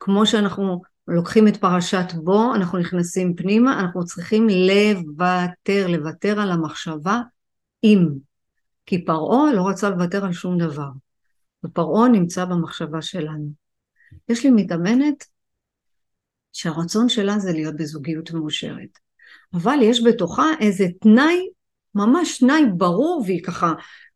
[0.00, 7.20] כמו שאנחנו לוקחים את פרשת בו, אנחנו נכנסים פנימה, אנחנו צריכים לוותר, לוותר על המחשבה
[7.84, 8.08] אם.
[8.86, 10.88] כי פרעה לא רצה לוותר על שום דבר.
[11.64, 13.50] ופרעה נמצא במחשבה שלנו.
[14.28, 15.24] יש לי מתאמנת
[16.52, 18.98] שהרצון שלה זה להיות בזוגיות מאושרת.
[19.54, 21.48] אבל יש בתוכה איזה תנאי,
[21.94, 23.72] ממש תנאי ברור, והיא ככה,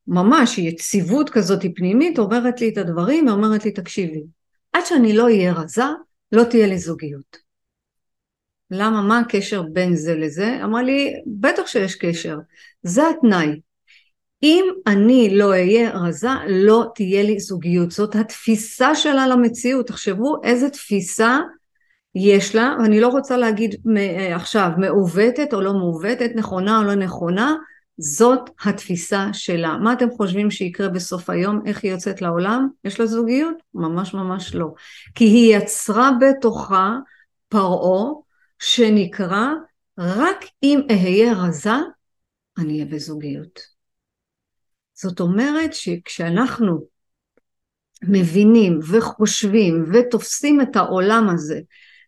[0.07, 4.23] ממש יציבות כזאת פנימית, אומרת לי את הדברים, ואומרת לי, תקשיבי,
[4.75, 5.85] עד שאני לא אהיה רזה,
[6.33, 7.37] לא תהיה לי זוגיות.
[8.71, 9.03] למה?
[9.03, 10.59] מה הקשר בין זה לזה?
[10.65, 12.39] אמרה לי, בטח שיש קשר,
[12.83, 13.61] זה התנאי.
[14.43, 17.91] אם אני לא אהיה רזה, לא תהיה לי זוגיות.
[17.91, 19.87] זאת התפיסה שלה למציאות.
[19.87, 21.39] תחשבו איזה תפיסה
[22.15, 23.75] יש לה, ואני לא רוצה להגיד
[24.35, 27.55] עכשיו מעוותת או לא מעוותת, נכונה או לא נכונה,
[27.99, 29.77] זאת התפיסה שלה.
[29.77, 31.61] מה אתם חושבים שיקרה בסוף היום?
[31.67, 32.69] איך היא יוצאת לעולם?
[32.85, 33.57] יש לה זוגיות?
[33.75, 34.67] ממש ממש לא.
[35.15, 36.97] כי היא יצרה בתוכה
[37.49, 38.13] פרעה
[38.59, 39.47] שנקרא
[39.99, 41.71] רק אם אהיה רזה
[42.59, 43.61] אני אהיה בזוגיות.
[44.95, 46.87] זאת אומרת שכשאנחנו
[48.03, 51.61] מבינים וחושבים ותופסים את העולם הזה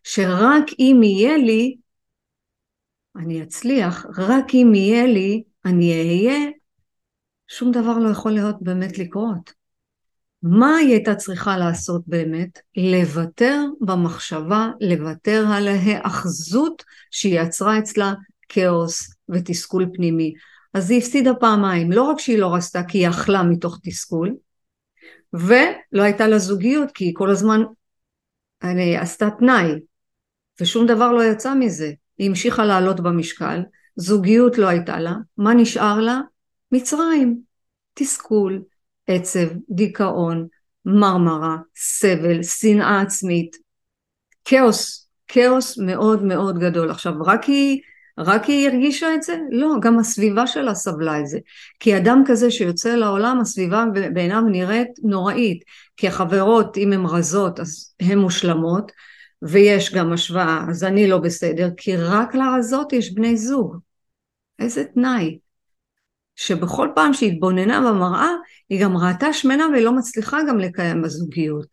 [0.03, 1.77] שרק אם יהיה לי
[3.17, 6.49] אני אצליח, רק אם יהיה לי אני אהיה,
[7.47, 9.53] שום דבר לא יכול להיות באמת לקרות.
[10.43, 12.59] מה היא הייתה צריכה לעשות באמת?
[12.77, 18.13] לוותר במחשבה, לוותר על ההאחזות שהיא יצרה אצלה
[18.49, 20.33] כאוס ותסכול פנימי.
[20.73, 24.35] אז היא הפסידה פעמיים, לא רק שהיא לא רצתה כי היא אכלה מתוך תסכול,
[25.33, 27.61] ולא הייתה לה זוגיות כי היא כל הזמן
[28.63, 29.71] אני, עשתה תנאי.
[30.61, 31.91] ושום דבר לא יצא מזה.
[32.17, 33.61] היא המשיכה לעלות במשקל,
[33.97, 36.21] זוגיות לא הייתה לה, מה נשאר לה?
[36.71, 37.41] מצרים.
[37.93, 38.61] תסכול,
[39.07, 40.47] עצב, דיכאון,
[40.85, 43.55] מרמרה, סבל, שנאה עצמית,
[44.45, 46.91] כאוס, כאוס מאוד מאוד גדול.
[46.91, 47.81] עכשיו, רק היא,
[48.17, 49.37] רק היא הרגישה את זה?
[49.51, 51.39] לא, גם הסביבה שלה סבלה את זה.
[51.79, 55.63] כי אדם כזה שיוצא לעולם, הסביבה בעיניו נראית נוראית.
[55.97, 58.91] כי החברות, אם הן רזות, אז הן מושלמות,
[59.41, 63.77] ויש גם השוואה, אז אני לא בסדר, כי רק לרזות יש בני זוג.
[64.59, 65.39] איזה תנאי.
[66.35, 68.31] שבכל פעם שהתבוננה במראה,
[68.69, 71.67] היא גם ראתה שמנה והיא לא מצליחה גם לקיים בזוגיות.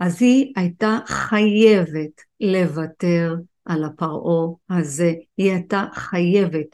[0.00, 6.66] אז היא הייתה חייבת לוותר על הפרעה הזה, היא הייתה חייבת.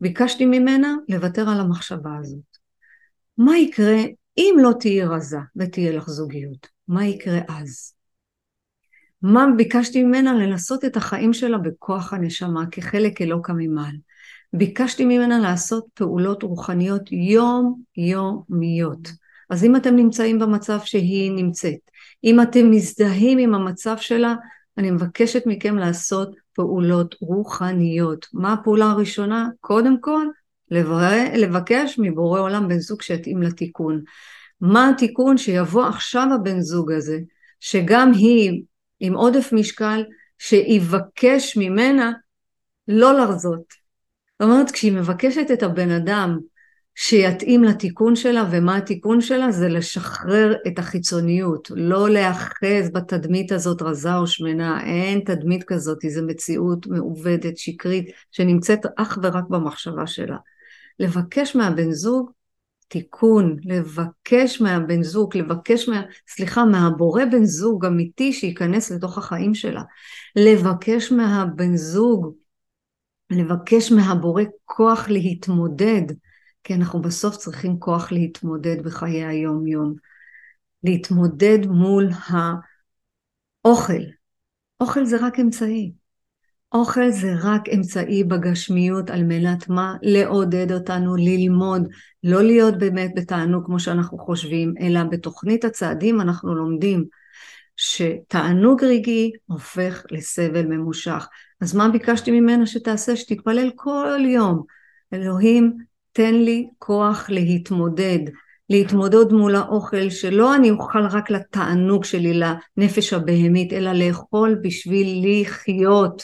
[0.00, 2.58] ביקשתי ממנה לוותר על המחשבה הזאת.
[3.38, 4.02] מה יקרה
[4.38, 6.68] אם לא תהיי רזה ותהיה לך זוגיות?
[6.88, 7.94] מה יקרה אז?
[9.22, 13.96] מה ביקשתי ממנה לנסות את החיים שלה בכוח הנשמה כחלק אלוקא ממעל.
[14.52, 19.08] ביקשתי ממנה לעשות פעולות רוחניות יומיומיות.
[19.50, 21.90] אז אם אתם נמצאים במצב שהיא נמצאת,
[22.24, 24.34] אם אתם מזדהים עם המצב שלה,
[24.78, 28.26] אני מבקשת מכם לעשות פעולות רוחניות.
[28.32, 29.48] מה הפעולה הראשונה?
[29.60, 30.26] קודם כל,
[30.70, 34.02] לבקש מבורא עולם בן זוג שיתאים לתיקון.
[34.60, 35.38] מה התיקון?
[35.38, 37.18] שיבוא עכשיו הבן זוג הזה,
[37.60, 38.62] שגם היא
[39.00, 40.04] עם עודף משקל,
[40.38, 42.12] שיבקש ממנה
[42.88, 43.87] לא לרזות.
[44.40, 46.38] זאת אומרת, כשהיא מבקשת את הבן אדם
[46.94, 49.50] שיתאים לתיקון שלה, ומה התיקון שלה?
[49.52, 56.22] זה לשחרר את החיצוניות, לא להיאחז בתדמית הזאת רזה או שמנה, אין תדמית כזאת, זו
[56.26, 60.36] מציאות מעובדת, שקרית, שנמצאת אך ורק במחשבה שלה.
[60.98, 62.30] לבקש מהבן זוג
[62.88, 66.02] תיקון, לבקש מהבן זוג, לבקש מה...
[66.28, 69.82] סליחה, מהבורא בן זוג אמיתי שייכנס לתוך החיים שלה.
[70.36, 72.32] לבקש מהבן זוג,
[73.30, 76.02] לבקש מהבורא כוח להתמודד,
[76.64, 79.94] כי אנחנו בסוף צריכים כוח להתמודד בחיי היום יום.
[80.84, 82.08] להתמודד מול
[83.64, 84.02] האוכל.
[84.80, 85.92] אוכל זה רק אמצעי.
[86.72, 89.94] אוכל זה רק אמצעי בגשמיות על מנת מה?
[90.02, 91.88] לעודד אותנו ללמוד,
[92.24, 97.04] לא להיות באמת בתענוג כמו שאנחנו חושבים, אלא בתוכנית הצעדים אנחנו לומדים
[97.76, 101.26] שתענוג רגעי הופך לסבל ממושך.
[101.60, 103.16] אז מה ביקשתי ממנה שתעשה?
[103.16, 104.62] שתתפלל כל יום.
[105.12, 105.76] אלוהים,
[106.12, 108.18] תן לי כוח להתמודד,
[108.70, 116.22] להתמודד מול האוכל, שלא אני אוכל רק לתענוג שלי, לנפש הבהמית, אלא לאכול בשביל לחיות.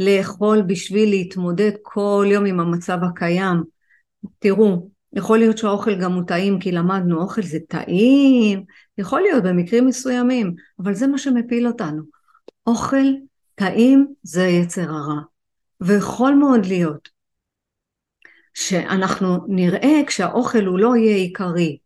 [0.00, 3.62] לאכול בשביל להתמודד כל יום עם המצב הקיים.
[4.38, 8.64] תראו, יכול להיות שהאוכל גם הוא טעים כי למדנו אוכל זה טעים,
[8.98, 12.02] יכול להיות במקרים מסוימים, אבל זה מה שמפיל אותנו.
[12.66, 13.06] אוכל
[13.60, 15.20] טעים זה יצר הרע,
[15.80, 17.08] ויכול מאוד להיות
[18.54, 21.78] שאנחנו נראה כשהאוכל הוא לא יהיה עיקרי,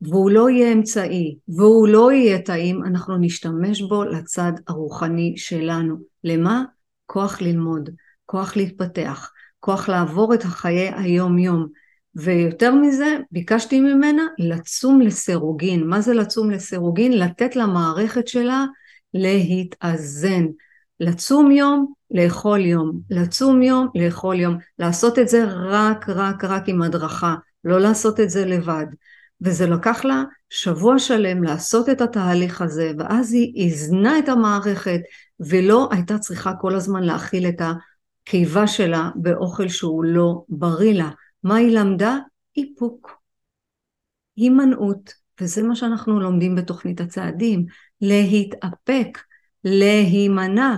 [0.00, 5.96] והוא לא יהיה אמצעי, והוא לא יהיה טעים, אנחנו נשתמש בו לצד הרוחני שלנו.
[6.24, 6.64] למה?
[7.06, 7.90] כוח ללמוד,
[8.26, 9.30] כוח להתפתח,
[9.60, 11.66] כוח לעבור את החיי היום יום.
[12.14, 15.86] ויותר מזה, ביקשתי ממנה לצום לסירוגין.
[15.86, 17.12] מה זה לצום לסירוגין?
[17.12, 18.64] לתת למערכת שלה
[19.14, 20.46] להתאזן.
[21.02, 23.00] לצום יום, לאכול יום.
[23.10, 24.58] לצום יום, לאכול יום.
[24.78, 27.34] לעשות את זה רק, רק, רק עם הדרכה.
[27.64, 28.86] לא לעשות את זה לבד.
[29.40, 35.00] וזה לקח לה שבוע שלם לעשות את התהליך הזה, ואז היא איזנה את המערכת,
[35.40, 41.10] ולא הייתה צריכה כל הזמן להאכיל את הקיבה שלה באוכל שהוא לא בריא לה.
[41.42, 42.18] מה היא למדה?
[42.56, 43.10] איפוק.
[44.36, 47.66] הימנעות, וזה מה שאנחנו לומדים בתוכנית הצעדים,
[48.00, 49.18] להתאפק,
[49.64, 50.76] להימנע.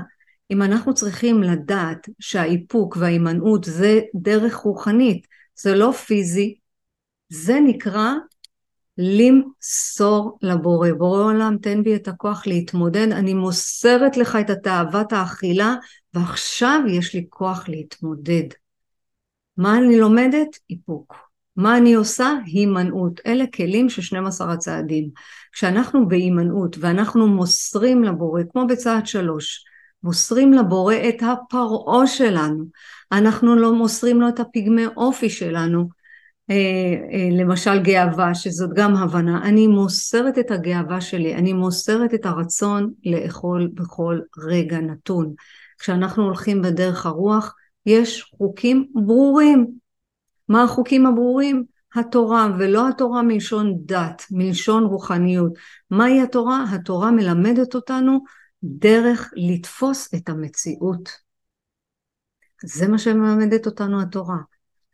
[0.50, 5.26] אם אנחנו צריכים לדעת שהאיפוק וההימנעות זה דרך רוחנית,
[5.57, 6.54] זה לא פיזי,
[7.28, 8.12] זה נקרא
[8.98, 10.92] למסור לבורא.
[10.92, 15.74] בורא עולם תן בי את הכוח להתמודד, אני מוסרת לך את התאוות האכילה
[16.14, 18.48] ועכשיו יש לי כוח להתמודד.
[19.57, 20.59] מה אני לומדת?
[20.70, 21.14] איפוק.
[21.57, 22.33] מה אני עושה?
[22.44, 23.20] הימנעות.
[23.26, 25.11] אלה כלים של 12 הצעדים.
[25.52, 29.64] כשאנחנו בהימנעות ואנחנו מוסרים לבורא, כמו בצעד שלוש,
[30.04, 32.64] מוסרים לבורא את הפרעה שלנו,
[33.12, 35.88] אנחנו לא מוסרים לו את הפגמי אופי שלנו,
[36.50, 36.56] אה,
[37.12, 42.92] אה, למשל גאווה, שזאת גם הבנה, אני מוסרת את הגאווה שלי, אני מוסרת את הרצון
[43.04, 45.34] לאכול בכל רגע נתון.
[45.78, 47.54] כשאנחנו הולכים בדרך הרוח,
[47.86, 49.66] יש חוקים ברורים.
[50.48, 51.64] מה החוקים הברורים?
[51.94, 55.52] התורה, ולא התורה מלשון דת, מלשון רוחניות.
[55.90, 56.64] מהי התורה?
[56.72, 58.24] התורה מלמדת אותנו
[58.64, 61.11] דרך לתפוס את המציאות.
[62.64, 64.38] זה מה שמלמדת אותנו התורה.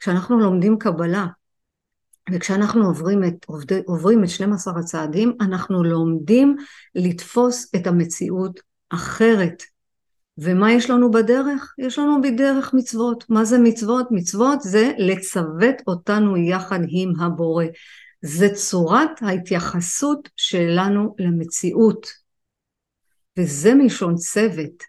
[0.00, 1.26] כשאנחנו לומדים קבלה,
[2.32, 3.46] וכשאנחנו עוברים את,
[3.86, 6.56] עוברים את 12 הצעדים, אנחנו לומדים
[6.94, 9.62] לתפוס את המציאות אחרת.
[10.38, 11.74] ומה יש לנו בדרך?
[11.78, 13.24] יש לנו בדרך מצוות.
[13.28, 14.06] מה זה מצוות?
[14.10, 17.64] מצוות זה לצוות אותנו יחד עם הבורא.
[18.22, 22.19] זה צורת ההתייחסות שלנו למציאות.
[23.40, 24.82] וזה מלשון צוות.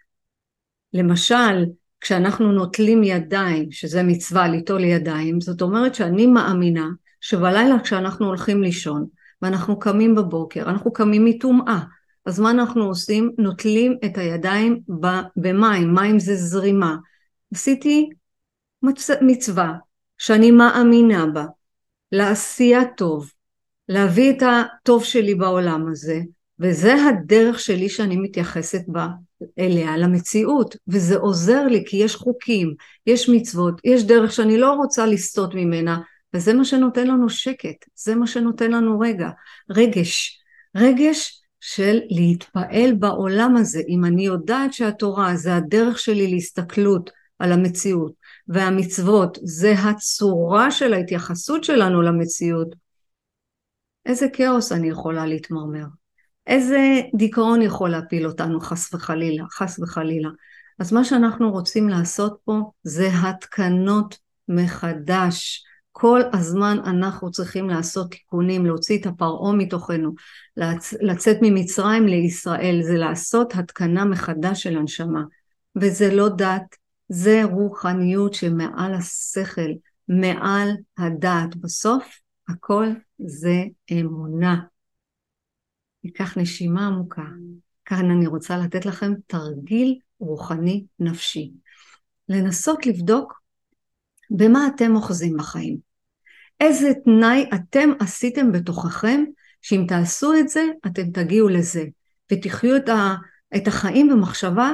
[0.92, 1.64] למשל,
[2.00, 6.88] כשאנחנו נוטלים ידיים, שזה מצווה ליטול ידיים, זאת אומרת שאני מאמינה
[7.20, 9.06] שבלילה כשאנחנו הולכים לישון
[9.42, 11.80] ואנחנו קמים בבוקר, אנחנו קמים מטומאה,
[12.26, 13.32] אז מה אנחנו עושים?
[13.38, 14.80] נוטלים את הידיים
[15.36, 16.96] במים, מים זה זרימה.
[17.54, 18.10] עשיתי
[19.20, 19.72] מצווה
[20.18, 21.44] שאני מאמינה בה,
[22.12, 23.30] לעשייה טוב,
[23.88, 26.20] להביא את הטוב שלי בעולם הזה,
[26.62, 29.08] וזה הדרך שלי שאני מתייחסת בה
[29.58, 32.74] אליה, למציאות, וזה עוזר לי כי יש חוקים,
[33.06, 36.00] יש מצוות, יש דרך שאני לא רוצה לסטות ממנה,
[36.34, 39.30] וזה מה שנותן לנו שקט, זה מה שנותן לנו רגע,
[39.70, 40.40] רגש,
[40.76, 48.12] רגש של להתפעל בעולם הזה, אם אני יודעת שהתורה זה הדרך שלי להסתכלות על המציאות,
[48.48, 52.74] והמצוות זה הצורה של ההתייחסות שלנו למציאות,
[54.06, 55.84] איזה כאוס אני יכולה להתמרמר,
[56.46, 60.28] איזה דיכאון יכול להפיל אותנו חס וחלילה, חס וחלילה.
[60.78, 65.64] אז מה שאנחנו רוצים לעשות פה זה התקנות מחדש.
[65.92, 70.14] כל הזמן אנחנו צריכים לעשות תיקונים, להוציא את הפרעה מתוכנו,
[70.56, 70.94] לצ...
[71.00, 75.22] לצאת ממצרים לישראל, זה לעשות התקנה מחדש של הנשמה.
[75.76, 76.76] וזה לא דת,
[77.08, 79.70] זה רוחניות שמעל השכל,
[80.08, 81.56] מעל הדעת.
[81.56, 82.04] בסוף
[82.48, 82.86] הכל
[83.18, 84.71] זה אמונה.
[86.04, 87.26] ניקח נשימה עמוקה.
[87.84, 91.52] כאן אני רוצה לתת לכם תרגיל רוחני נפשי.
[92.28, 93.42] לנסות לבדוק
[94.30, 95.76] במה אתם אוחזים בחיים.
[96.60, 99.24] איזה תנאי אתם עשיתם בתוככם,
[99.62, 101.84] שאם תעשו את זה, אתם תגיעו לזה,
[102.32, 103.14] ותחיו את, ה,
[103.56, 104.72] את החיים במחשבה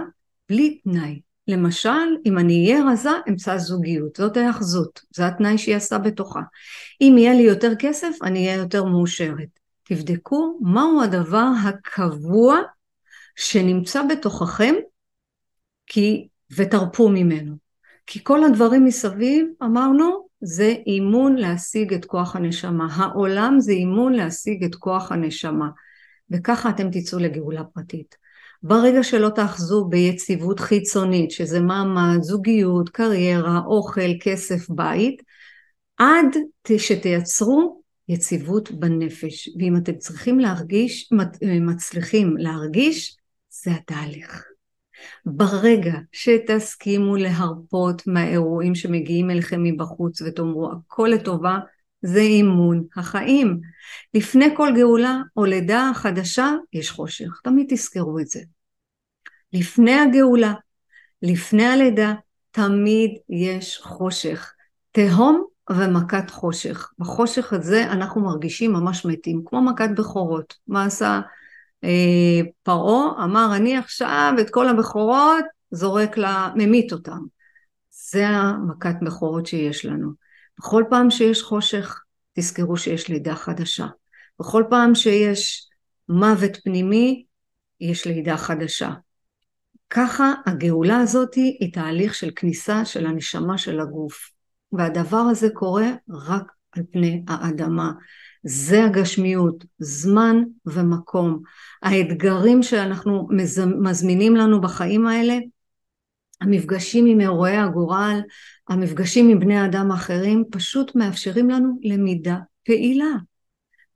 [0.48, 1.20] בלי תנאי.
[1.48, 6.40] למשל, אם אני אהיה רזה, אמצא זוגיות, זאת ההאחזות, זה התנאי שהיא עשתה בתוכה.
[7.00, 9.58] אם יהיה לי יותר כסף, אני אהיה יותר מאושרת.
[9.88, 12.58] תבדקו מהו הדבר הקבוע
[13.36, 14.74] שנמצא בתוככם
[15.86, 17.54] כי, ותרפו ממנו.
[18.06, 22.86] כי כל הדברים מסביב, אמרנו, זה אימון להשיג את כוח הנשמה.
[22.90, 25.68] העולם זה אימון להשיג את כוח הנשמה.
[26.30, 28.16] וככה אתם תצאו לגאולה פרטית.
[28.62, 35.22] ברגע שלא תאחזו ביציבות חיצונית, שזה מעמד, זוגיות, קריירה, אוכל, כסף, בית,
[35.98, 36.36] עד
[36.76, 37.77] שתייצרו
[38.08, 39.48] יציבות בנפש.
[39.58, 41.10] ואם אתם צריכים להרגיש,
[41.60, 43.16] מצליחים להרגיש,
[43.50, 44.44] זה התהליך.
[45.26, 51.58] ברגע שתסכימו להרפות מהאירועים שמגיעים אליכם מבחוץ ותאמרו הכל לטובה,
[52.02, 53.60] זה אימון החיים.
[54.14, 58.40] לפני כל גאולה או לידה חדשה יש חושך, תמיד תזכרו את זה.
[59.52, 60.54] לפני הגאולה,
[61.22, 62.14] לפני הלידה,
[62.50, 64.52] תמיד יש חושך.
[64.92, 66.90] תהום ומכת חושך.
[66.98, 70.54] בחושך הזה אנחנו מרגישים ממש מתים, כמו מכת בכורות.
[70.66, 71.20] מה עשה
[71.84, 73.24] אה, פרעה?
[73.24, 77.18] אמר אני עכשיו את כל הבכורות זורק לה, ממית אותם.
[77.90, 80.10] זה המכת בכורות שיש לנו.
[80.58, 82.02] בכל פעם שיש חושך,
[82.32, 83.86] תזכרו שיש לידה חדשה.
[84.40, 85.68] בכל פעם שיש
[86.08, 87.24] מוות פנימי,
[87.80, 88.90] יש לידה חדשה.
[89.90, 94.37] ככה הגאולה הזאת היא תהליך של כניסה של הנשמה של הגוף.
[94.72, 97.92] והדבר הזה קורה רק על פני האדמה.
[98.42, 101.42] זה הגשמיות, זמן ומקום.
[101.82, 103.28] האתגרים שאנחנו
[103.80, 105.38] מזמינים לנו בחיים האלה,
[106.40, 108.20] המפגשים עם אירועי הגורל,
[108.68, 113.12] המפגשים עם בני אדם האחרים, פשוט מאפשרים לנו למידה פעילה.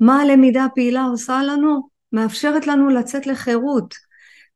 [0.01, 1.89] מה הלמידה הפעילה עושה לנו?
[2.13, 3.95] מאפשרת לנו לצאת לחירות.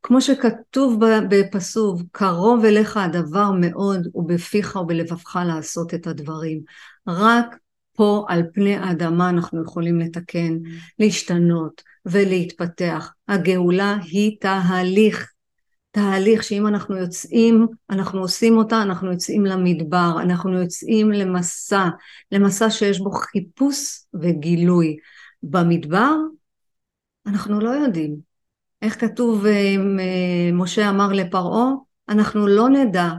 [0.06, 1.00] כמו שכתוב
[1.30, 6.60] בפסוק, קרוב אליך הדבר מאוד ובפיך ובלבבך לעשות את הדברים.
[7.06, 7.56] רק
[7.92, 10.56] פה על פני האדמה אנחנו יכולים לתקן,
[10.98, 13.12] להשתנות ולהתפתח.
[13.28, 15.32] הגאולה היא תהליך,
[15.90, 21.88] תהליך שאם אנחנו יוצאים, אנחנו עושים אותה, אנחנו יוצאים למדבר, אנחנו יוצאים למסע,
[22.32, 24.96] למסע שיש בו חיפוש וגילוי.
[25.42, 26.14] במדבר
[27.26, 28.25] אנחנו לא יודעים,
[28.86, 29.74] איך כתוב, אה,
[30.52, 31.70] משה אמר לפרעה,
[32.08, 33.10] אנחנו לא נדע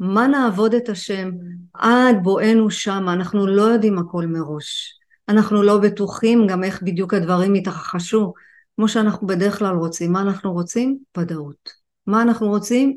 [0.00, 1.30] מה נעבוד את השם
[1.74, 4.98] עד בואנו שם, אנחנו לא יודעים הכל מראש.
[5.28, 8.32] אנחנו לא בטוחים גם איך בדיוק הדברים יתרחשו,
[8.76, 10.12] כמו שאנחנו בדרך כלל רוצים.
[10.12, 10.98] מה אנחנו רוצים?
[11.18, 11.70] ודאות.
[12.06, 12.96] מה אנחנו רוצים?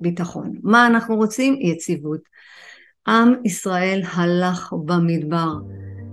[0.00, 0.52] ביטחון.
[0.62, 1.58] מה אנחנו רוצים?
[1.60, 2.20] יציבות.
[3.08, 5.52] עם ישראל הלך במדבר,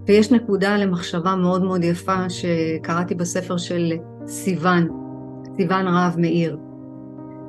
[0.07, 3.93] ויש נקודה למחשבה מאוד מאוד יפה שקראתי בספר של
[4.27, 5.08] סיוון,
[5.61, 6.57] סיוון רהב מאיר.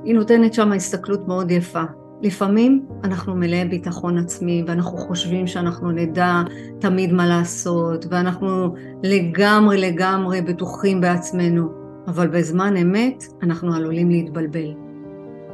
[0.04, 1.82] היא נותנת שם הסתכלות מאוד יפה.
[2.22, 6.42] לפעמים אנחנו מלאי ביטחון עצמי ואנחנו חושבים שאנחנו נדע
[6.78, 11.68] תמיד מה לעשות ואנחנו לגמרי לגמרי בטוחים בעצמנו,
[12.06, 14.74] אבל בזמן אמת אנחנו עלולים להתבלבל.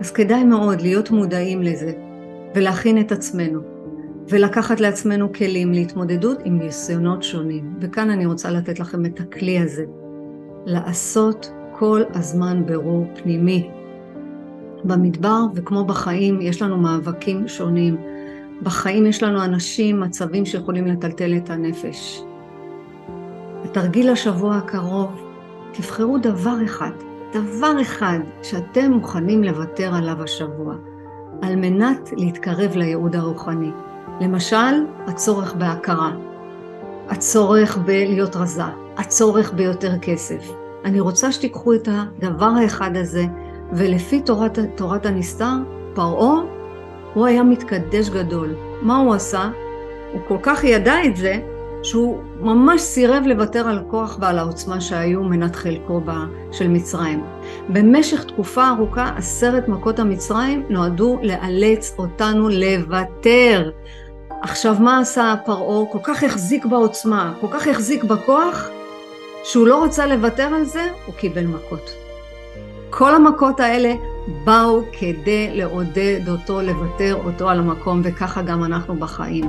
[0.01, 1.93] אז כדאי מאוד להיות מודעים לזה
[2.55, 3.61] ולהכין את עצמנו
[4.29, 7.75] ולקחת לעצמנו כלים להתמודדות עם ניסיונות שונים.
[7.81, 9.85] וכאן אני רוצה לתת לכם את הכלי הזה,
[10.67, 13.71] לעשות כל הזמן ברור פנימי.
[14.85, 17.97] במדבר וכמו בחיים יש לנו מאבקים שונים.
[18.63, 22.23] בחיים יש לנו אנשים, מצבים שיכולים לטלטל את הנפש.
[23.65, 25.23] בתרגיל השבוע הקרוב,
[25.73, 26.91] תבחרו דבר אחד,
[27.33, 30.75] דבר אחד שאתם מוכנים לוותר עליו השבוע,
[31.43, 33.71] על מנת להתקרב לייעוד הרוחני.
[34.21, 36.13] למשל, הצורך בהכרה,
[37.09, 38.63] הצורך בלהיות רזה,
[38.97, 40.66] הצורך ביותר כסף.
[40.87, 43.25] אני רוצה שתיקחו את הדבר האחד הזה,
[43.73, 45.55] ולפי תורת, תורת הנסתר,
[45.95, 46.35] פרעה,
[47.15, 48.55] הוא היה מתקדש גדול.
[48.83, 49.51] מה הוא עשה?
[50.13, 51.39] הוא כל כך ידע את זה,
[51.83, 56.01] שהוא ממש סירב לוותר על הכוח ועל העוצמה שהיו מנת חלקו
[56.53, 57.25] של מצרים.
[57.69, 63.71] במשך תקופה ארוכה עשרת מכות המצרים נועדו לאלץ אותנו לוותר.
[64.43, 65.87] עכשיו מה עשה פרעה?
[65.93, 68.69] כל כך החזיק בעוצמה, כל כך החזיק בכוח,
[69.47, 71.91] שהוא לא רצה לוותר על זה, הוא קיבל מכות.
[72.91, 73.95] כל המכות האלה
[74.45, 79.45] באו כדי לעודד אותו, לוותר אותו על המקום, וככה גם אנחנו בחיים.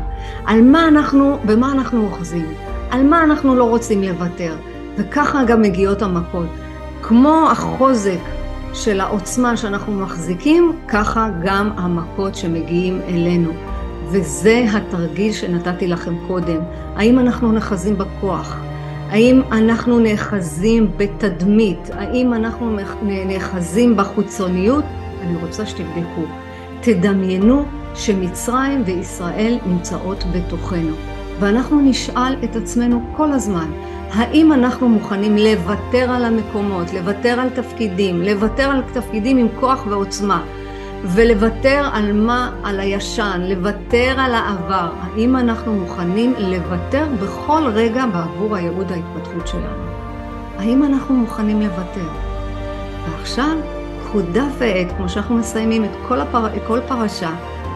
[0.45, 2.54] על מה אנחנו, במה אנחנו אוחזים?
[2.91, 4.56] על מה אנחנו לא רוצים לוותר?
[4.98, 6.48] וככה גם מגיעות המכות.
[7.02, 8.20] כמו החוזק
[8.74, 13.52] של העוצמה שאנחנו מחזיקים, ככה גם המכות שמגיעים אלינו.
[14.12, 16.60] וזה התרגיל שנתתי לכם קודם.
[16.95, 18.66] האם אנחנו נחזים בכוח?
[19.10, 21.89] האם אנחנו נאחזים בתדמית?
[21.93, 24.84] האם אנחנו נאחזים בחוצוניות?
[25.22, 26.24] אני רוצה שתבדקו.
[26.82, 30.95] תדמיינו שמצרים וישראל נמצאות בתוכנו,
[31.39, 33.72] ואנחנו נשאל את עצמנו כל הזמן,
[34.12, 40.43] האם אנחנו מוכנים לוותר על המקומות, לוותר על תפקידים, לוותר על תפקידים עם כוח ועוצמה,
[41.14, 42.51] ולוותר על מה?
[42.64, 44.91] על הישן, לוותר על העבר.
[45.01, 49.88] האם אנחנו מוכנים לוותר בכל רגע בעבור הייעוד ההתפתחות שלנו?
[50.58, 52.08] האם אנחנו מוכנים לוותר?
[53.10, 53.58] ועכשיו,
[54.03, 56.47] קחו דף ועט, כמו שאנחנו מסיימים את כל, הפר...
[56.68, 57.32] כל פרשה,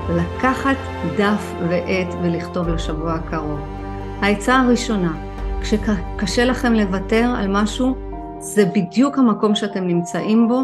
[0.09, 0.77] לקחת
[1.17, 3.59] דף ועט ולכתוב לשבוע הקרוב.
[4.21, 5.13] העצה הראשונה,
[5.61, 7.95] כשקשה לכם לוותר על משהו,
[8.39, 10.61] זה בדיוק המקום שאתם נמצאים בו,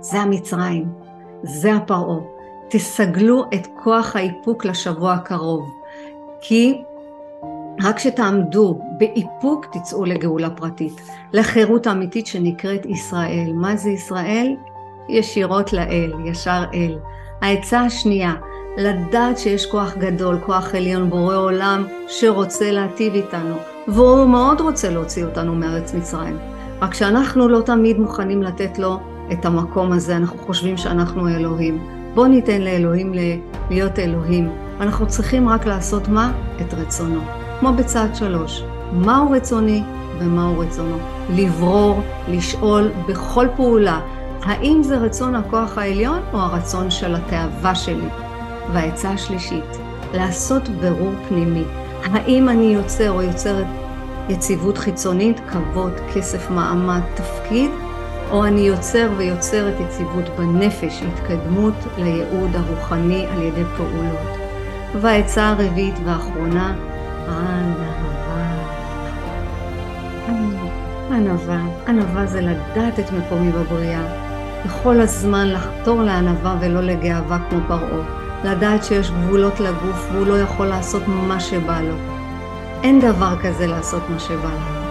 [0.00, 1.01] זה המצרים.
[1.42, 2.18] זה הפרעה.
[2.68, 5.70] תסגלו את כוח האיפוק לשבוע הקרוב,
[6.40, 6.82] כי
[7.82, 11.00] רק כשתעמדו באיפוק תצאו לגאולה פרטית,
[11.32, 13.52] לחירות האמיתית שנקראת ישראל.
[13.54, 14.56] מה זה ישראל?
[15.08, 16.98] ישירות לאל, ישר אל.
[17.40, 18.34] העצה השנייה,
[18.76, 23.56] לדעת שיש כוח גדול, כוח עליון, בורא עולם, שרוצה להטיב איתנו,
[23.88, 26.38] והוא מאוד רוצה להוציא אותנו מארץ מצרים.
[26.80, 28.98] רק שאנחנו לא תמיד מוכנים לתת לו
[29.32, 31.86] את המקום הזה, אנחנו חושבים שאנחנו אלוהים.
[32.14, 33.12] בואו ניתן לאלוהים
[33.70, 34.50] להיות אלוהים.
[34.80, 36.32] אנחנו צריכים רק לעשות מה?
[36.60, 37.20] את רצונו.
[37.60, 38.62] כמו בצעד שלוש,
[38.92, 39.82] מהו רצוני
[40.18, 40.96] ומהו רצונו.
[41.36, 44.00] לברור, לשאול בכל פעולה,
[44.42, 48.08] האם זה רצון הכוח העליון או הרצון של התאווה שלי.
[48.72, 49.78] והעצה השלישית,
[50.14, 51.64] לעשות ברור פנימי.
[52.04, 53.66] האם אני יוצר או יוצרת
[54.28, 57.70] יציבות חיצונית, כבוד, כסף, מעמד, תפקיד,
[58.32, 64.38] או אני יוצר ויוצרת יציבות בנפש, התקדמות לייעוד הרוחני על ידי פעולות.
[65.00, 66.74] והעצה הרביעית והאחרונה,
[67.28, 67.92] ענווה.
[71.10, 71.60] ענווה.
[71.88, 74.02] ענווה זה לדעת את מקומי בבריאה.
[74.64, 78.22] בכל הזמן לחתור לענווה ולא לגאווה כמו פרעה.
[78.44, 81.94] לדעת שיש גבולות לגוף והוא לא יכול לעשות מה שבא לו.
[82.82, 84.81] אין דבר כזה לעשות מה שבא לנו.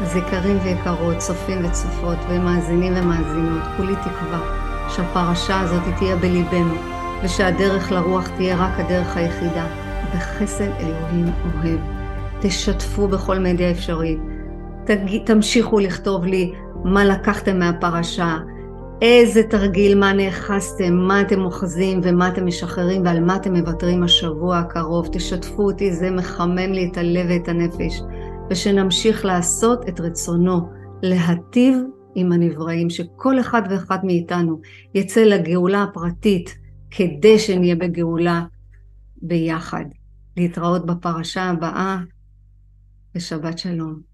[0.00, 4.40] אז יקרים ויקרות, צופים וצופות ומאזינים ומאזינות, כולי תקווה
[4.88, 6.74] שהפרשה הזאת תהיה בליבנו
[7.24, 9.66] ושהדרך לרוח תהיה רק הדרך היחידה,
[10.14, 11.80] בחסד אלוהים אוהב.
[12.40, 14.18] תשתפו בכל מדיה אפשרית,
[14.86, 15.24] תג...
[15.26, 16.52] תמשיכו לכתוב לי
[16.84, 18.36] מה לקחתם מהפרשה,
[19.02, 24.58] איזה תרגיל, מה נאחזתם, מה אתם אוחזים ומה אתם משחררים ועל מה אתם מוותרים השבוע
[24.58, 25.08] הקרוב.
[25.12, 28.02] תשתפו אותי, זה מחמם לי את הלב ואת הנפש.
[28.50, 30.70] ושנמשיך לעשות את רצונו,
[31.02, 31.78] להטיב
[32.14, 34.60] עם הנבראים, שכל אחד ואחד מאיתנו
[34.94, 36.58] יצא לגאולה הפרטית
[36.90, 38.44] כדי שנהיה בגאולה
[39.22, 39.84] ביחד.
[40.36, 41.98] להתראות בפרשה הבאה
[43.14, 44.13] ושבת שלום.